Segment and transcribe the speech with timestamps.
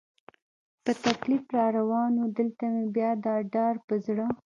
[0.83, 4.25] په تکلیف را روان و، دلته مې بیا دا ډار په زړه.